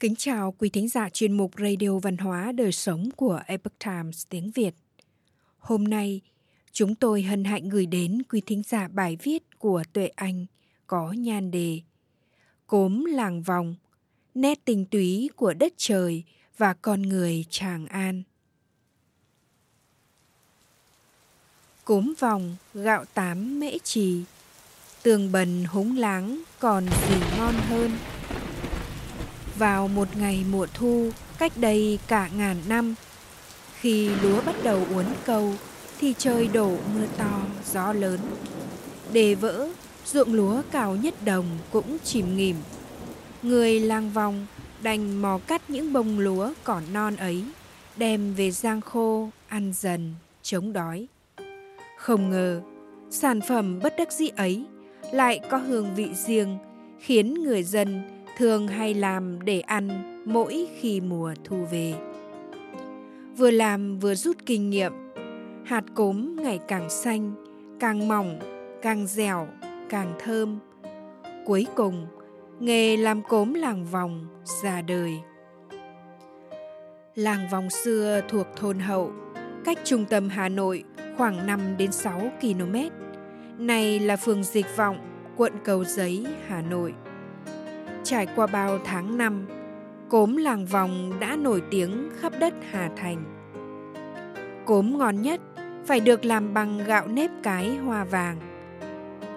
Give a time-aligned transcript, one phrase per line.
[0.00, 4.26] Kính chào quý thính giả chuyên mục Radio Văn hóa Đời Sống của Epoch Times
[4.28, 4.74] tiếng Việt.
[5.58, 6.20] Hôm nay,
[6.72, 10.46] chúng tôi hân hạnh gửi đến quý thính giả bài viết của Tuệ Anh
[10.86, 11.80] có nhan đề
[12.66, 13.74] Cốm làng vòng,
[14.34, 16.24] nét tình túy của đất trời
[16.58, 18.22] và con người Tràng An.
[21.84, 24.22] Cốm vòng, gạo tám mễ trì,
[25.02, 27.90] tường bần húng láng còn gì ngon hơn–
[29.58, 32.94] vào một ngày mùa thu cách đây cả ngàn năm.
[33.80, 35.52] Khi lúa bắt đầu uốn câu
[35.98, 37.40] thì trời đổ mưa to,
[37.72, 38.18] gió lớn.
[39.12, 39.68] Đề vỡ,
[40.06, 42.56] ruộng lúa cao nhất đồng cũng chìm nghỉm.
[43.42, 44.46] Người lang vòng
[44.82, 47.44] đành mò cắt những bông lúa còn non ấy,
[47.96, 51.06] đem về giang khô, ăn dần, chống đói.
[51.98, 52.60] Không ngờ,
[53.10, 54.64] sản phẩm bất đắc dĩ ấy
[55.12, 56.58] lại có hương vị riêng,
[57.00, 58.02] khiến người dân
[58.38, 59.88] thường hay làm để ăn
[60.24, 61.94] mỗi khi mùa thu về.
[63.36, 64.92] Vừa làm vừa rút kinh nghiệm,
[65.64, 67.32] hạt cốm ngày càng xanh,
[67.80, 68.38] càng mỏng,
[68.82, 69.46] càng dẻo,
[69.88, 70.58] càng thơm.
[71.46, 72.06] Cuối cùng,
[72.60, 74.26] nghề làm cốm làng vòng
[74.62, 75.18] ra đời.
[77.14, 79.12] Làng vòng xưa thuộc thôn Hậu,
[79.64, 80.84] cách trung tâm Hà Nội
[81.16, 82.76] khoảng 5 đến 6 km.
[83.58, 84.98] Này là phường Dịch Vọng,
[85.36, 86.94] quận Cầu Giấy, Hà Nội
[88.08, 89.46] trải qua bao tháng năm,
[90.08, 93.24] cốm làng vòng đã nổi tiếng khắp đất Hà Thành.
[94.64, 95.40] Cốm ngon nhất
[95.86, 98.36] phải được làm bằng gạo nếp cái hoa vàng.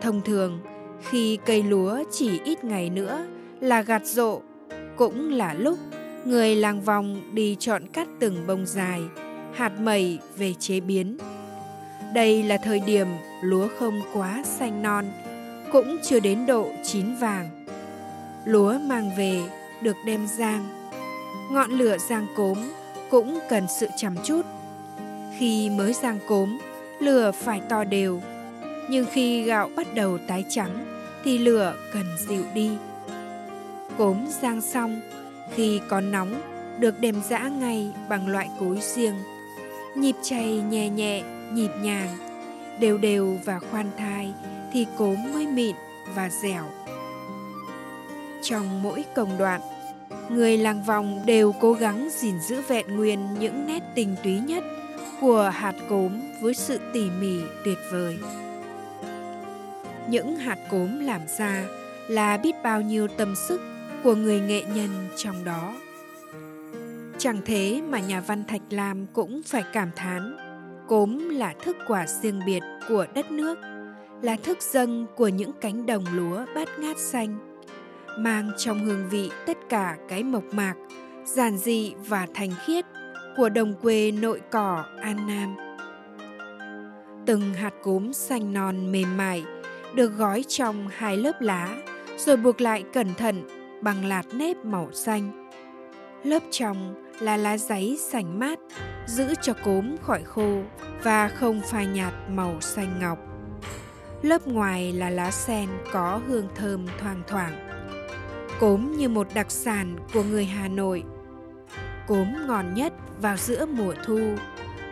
[0.00, 0.58] Thông thường,
[1.08, 3.26] khi cây lúa chỉ ít ngày nữa
[3.60, 4.40] là gặt rộ,
[4.96, 5.78] cũng là lúc
[6.24, 9.02] người làng vòng đi chọn cắt từng bông dài,
[9.54, 11.18] hạt mẩy về chế biến.
[12.14, 13.06] Đây là thời điểm
[13.42, 15.04] lúa không quá xanh non,
[15.72, 17.59] cũng chưa đến độ chín vàng
[18.44, 19.42] lúa mang về
[19.82, 20.80] được đem rang
[21.50, 22.58] ngọn lửa rang cốm
[23.10, 24.42] cũng cần sự chăm chút.
[25.38, 26.58] Khi mới rang cốm,
[27.00, 28.22] lửa phải to đều.
[28.90, 30.86] Nhưng khi gạo bắt đầu tái trắng,
[31.24, 32.70] thì lửa cần dịu đi.
[33.98, 35.00] Cốm rang xong,
[35.54, 36.40] khi còn nóng,
[36.78, 39.14] được đem giã ngay bằng loại cối riêng.
[39.94, 41.22] Nhịp chay nhẹ nhẹ,
[41.52, 42.08] nhịp nhàng,
[42.80, 44.32] đều đều và khoan thai
[44.72, 45.76] thì cốm mới mịn
[46.14, 46.64] và dẻo
[48.42, 49.60] trong mỗi công đoạn.
[50.28, 54.64] Người làng vòng đều cố gắng gìn giữ vẹn nguyên những nét tình túy nhất
[55.20, 56.12] của hạt cốm
[56.42, 58.18] với sự tỉ mỉ tuyệt vời.
[60.08, 61.64] Những hạt cốm làm ra
[62.08, 63.60] là biết bao nhiêu tâm sức
[64.04, 65.74] của người nghệ nhân trong đó.
[67.18, 70.36] Chẳng thế mà nhà văn thạch lam cũng phải cảm thán,
[70.88, 73.58] cốm là thức quả riêng biệt của đất nước,
[74.22, 77.49] là thức dâng của những cánh đồng lúa bát ngát xanh
[78.18, 80.74] mang trong hương vị tất cả cái mộc mạc,
[81.24, 82.84] giản dị và thành khiết
[83.36, 85.56] của đồng quê nội cỏ An Nam.
[87.26, 89.44] Từng hạt cốm xanh non mềm mại
[89.94, 91.76] được gói trong hai lớp lá
[92.16, 93.48] rồi buộc lại cẩn thận
[93.82, 95.50] bằng lạt nếp màu xanh.
[96.24, 98.58] Lớp trong là lá giấy sành mát,
[99.06, 100.62] giữ cho cốm khỏi khô
[101.02, 103.18] và không phai nhạt màu xanh ngọc.
[104.22, 107.79] Lớp ngoài là lá sen có hương thơm thoang thoảng
[108.60, 111.04] Cốm như một đặc sản của người Hà Nội.
[112.06, 114.20] Cốm ngon nhất vào giữa mùa thu,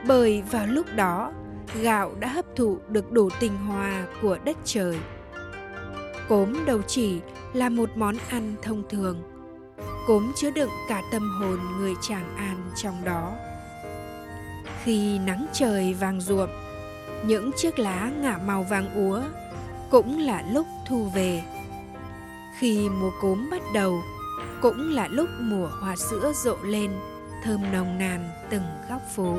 [0.07, 1.33] bởi vào lúc đó
[1.83, 4.99] gạo đã hấp thụ được đủ tinh hoa của đất trời.
[6.29, 7.21] Cốm đầu chỉ
[7.53, 9.23] là một món ăn thông thường.
[10.07, 13.33] Cốm chứa đựng cả tâm hồn người Tràng An trong đó.
[14.85, 16.51] Khi nắng trời vàng ruộm,
[17.27, 19.23] những chiếc lá ngả màu vàng úa
[19.91, 21.43] cũng là lúc thu về
[22.59, 24.03] khi mùa cốm bắt đầu,
[24.63, 26.91] cũng là lúc mùa hoa sữa rộ lên,
[27.45, 29.37] thơm nồng nàn từng góc phố.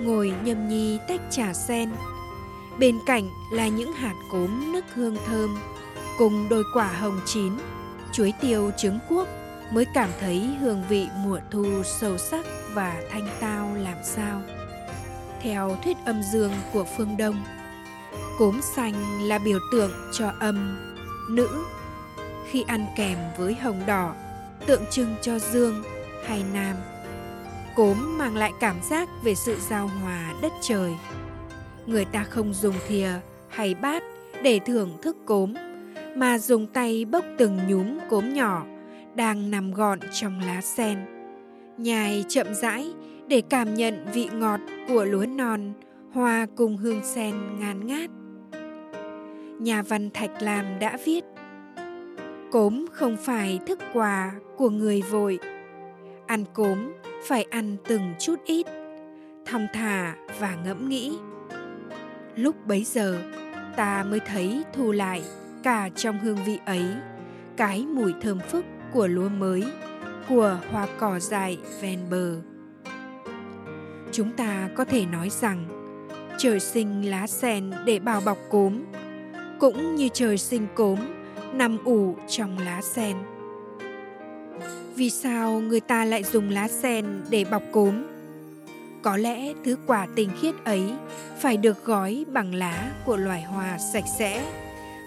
[0.00, 1.90] Ngồi nhâm nhi tách trà sen,
[2.78, 5.58] bên cạnh là những hạt cốm nức hương thơm,
[6.18, 7.52] cùng đôi quả hồng chín,
[8.12, 9.28] chuối tiêu trứng cuốc
[9.72, 14.42] mới cảm thấy hương vị mùa thu sâu sắc và thanh tao làm sao.
[15.42, 17.44] Theo thuyết âm dương của phương Đông,
[18.38, 20.78] cốm xanh là biểu tượng cho âm,
[21.30, 21.64] nữ
[22.50, 24.14] khi ăn kèm với hồng đỏ,
[24.66, 25.82] tượng trưng cho dương
[26.24, 26.76] hay nam.
[27.76, 30.92] Cốm mang lại cảm giác về sự giao hòa đất trời.
[31.86, 33.10] Người ta không dùng thìa
[33.48, 34.02] hay bát
[34.42, 35.54] để thưởng thức cốm,
[36.16, 38.64] mà dùng tay bốc từng nhúm cốm nhỏ
[39.14, 40.98] đang nằm gọn trong lá sen,
[41.78, 42.92] nhai chậm rãi
[43.28, 45.72] để cảm nhận vị ngọt của lúa non
[46.12, 48.10] hòa cùng hương sen ngàn ngát.
[49.60, 51.24] Nhà văn thạch lam đã viết
[52.50, 55.38] cốm không phải thức quà của người vội.
[56.26, 56.92] Ăn cốm
[57.26, 58.66] phải ăn từng chút ít,
[59.46, 61.18] thong thả và ngẫm nghĩ.
[62.36, 63.18] Lúc bấy giờ,
[63.76, 65.22] ta mới thấy thu lại
[65.62, 66.84] cả trong hương vị ấy,
[67.56, 69.64] cái mùi thơm phức của lúa mới,
[70.28, 72.36] của hoa cỏ dại ven bờ.
[74.12, 75.64] Chúng ta có thể nói rằng,
[76.38, 78.82] trời sinh lá sen để bao bọc cốm,
[79.60, 80.98] cũng như trời sinh cốm
[81.54, 83.16] nằm ủ trong lá sen.
[84.94, 87.94] Vì sao người ta lại dùng lá sen để bọc cốm?
[89.02, 90.82] Có lẽ thứ quả tinh khiết ấy
[91.38, 94.44] phải được gói bằng lá của loài hoa sạch sẽ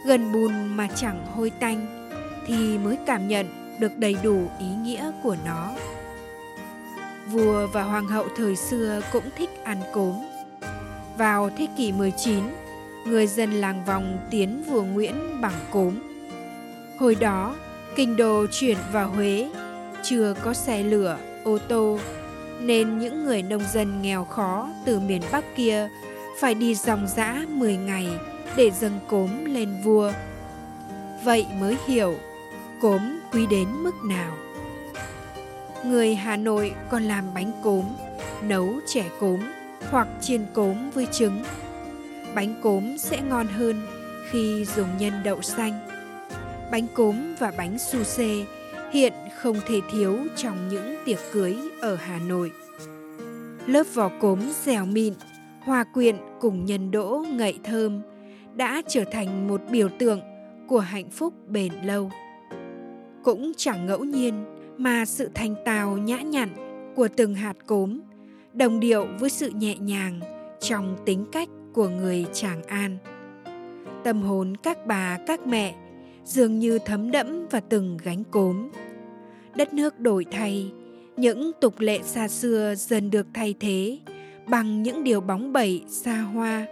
[0.05, 2.09] gần bùn mà chẳng hôi tanh
[2.47, 3.47] thì mới cảm nhận
[3.79, 5.71] được đầy đủ ý nghĩa của nó.
[7.31, 10.13] Vua và hoàng hậu thời xưa cũng thích ăn cốm.
[11.17, 12.39] Vào thế kỷ 19,
[13.07, 16.12] người dân làng vòng tiến vua Nguyễn bằng cốm.
[16.97, 17.55] Hồi đó,
[17.95, 19.49] kinh đô chuyển vào Huế,
[20.03, 21.99] chưa có xe lửa, ô tô,
[22.59, 25.89] nên những người nông dân nghèo khó từ miền Bắc kia
[26.39, 28.07] phải đi dòng dã 10 ngày
[28.55, 30.11] để dâng cốm lên vua.
[31.23, 32.15] Vậy mới hiểu
[32.81, 34.37] cốm quý đến mức nào.
[35.85, 37.85] Người Hà Nội còn làm bánh cốm,
[38.41, 39.39] nấu chẻ cốm
[39.89, 41.43] hoặc chiên cốm với trứng.
[42.35, 43.81] Bánh cốm sẽ ngon hơn
[44.31, 45.92] khi dùng nhân đậu xanh.
[46.73, 48.45] Bánh cốm và bánh su xê
[48.91, 52.51] hiện không thể thiếu trong những tiệc cưới ở Hà Nội.
[53.67, 55.13] Lớp vỏ cốm dẻo mịn,
[55.59, 58.01] hòa quyện cùng nhân đỗ ngậy thơm
[58.55, 60.21] đã trở thành một biểu tượng
[60.67, 62.11] của hạnh phúc bền lâu.
[63.23, 64.45] Cũng chẳng ngẫu nhiên
[64.77, 66.49] mà sự thanh tào nhã nhặn
[66.95, 67.99] của từng hạt cốm
[68.53, 70.19] đồng điệu với sự nhẹ nhàng
[70.59, 72.97] trong tính cách của người Tràng An.
[74.03, 75.75] Tâm hồn các bà các mẹ
[76.25, 78.69] dường như thấm đẫm và từng gánh cốm.
[79.55, 80.71] Đất nước đổi thay,
[81.17, 83.99] những tục lệ xa xưa dần được thay thế
[84.47, 86.65] bằng những điều bóng bẩy xa hoa.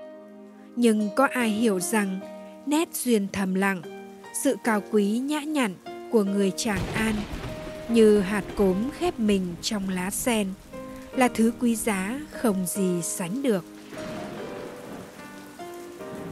[0.75, 2.19] Nhưng có ai hiểu rằng
[2.65, 3.81] nét duyên thầm lặng,
[4.43, 5.75] sự cao quý nhã nhặn
[6.11, 7.15] của người Tràng An
[7.89, 10.47] như hạt cốm khép mình trong lá sen
[11.15, 13.65] là thứ quý giá không gì sánh được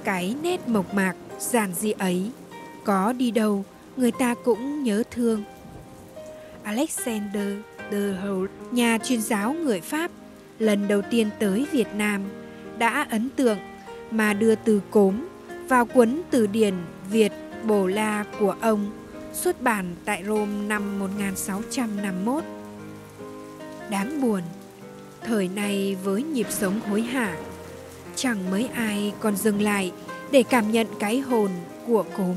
[0.03, 2.31] cái nét mộc mạc giản dị ấy
[2.89, 3.65] có đi đâu
[3.97, 5.43] người ta cũng nhớ thương
[6.63, 7.57] alexander
[7.91, 10.11] de Holt, nhà chuyên giáo người pháp
[10.59, 12.21] lần đầu tiên tới việt nam
[12.77, 13.57] đã ấn tượng
[14.11, 15.27] mà đưa từ cốm
[15.67, 16.73] vào cuốn từ điển
[17.11, 17.31] Việt
[17.63, 18.91] Bồ La của ông
[19.33, 22.43] xuất bản tại Rome năm 1651.
[23.89, 24.41] Đáng buồn,
[25.21, 27.37] thời này với nhịp sống hối hả
[28.15, 29.91] chẳng mấy ai còn dừng lại
[30.31, 31.49] để cảm nhận cái hồn
[31.87, 32.35] của cốm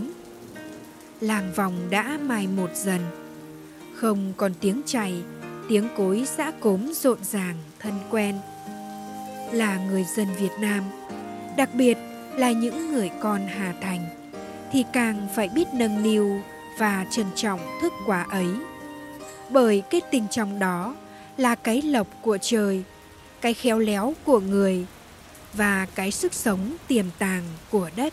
[1.22, 3.00] làng vòng đã mai một dần.
[3.94, 5.22] Không còn tiếng chày,
[5.68, 8.38] tiếng cối giã cốm rộn ràng, thân quen.
[9.52, 10.84] Là người dân việt nam,
[11.56, 11.98] đặc biệt
[12.36, 14.06] là những người con hà thành,
[14.72, 16.40] thì càng phải biết nâng niu
[16.78, 18.48] và trân trọng thức quả ấy.
[19.50, 20.94] Bởi kết tình trong đó
[21.36, 22.82] là cái lộc của trời,
[23.40, 24.86] cái khéo léo của người
[25.52, 28.12] và cái sức sống tiềm tàng của đất